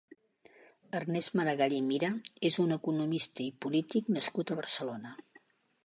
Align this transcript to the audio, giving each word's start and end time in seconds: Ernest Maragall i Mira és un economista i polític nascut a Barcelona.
Ernest 0.99 1.35
Maragall 1.41 1.75
i 1.79 1.83
Mira 1.91 2.09
és 2.51 2.59
un 2.65 2.75
economista 2.79 3.47
i 3.49 3.51
polític 3.67 4.13
nascut 4.19 4.57
a 4.57 4.63
Barcelona. 4.63 5.19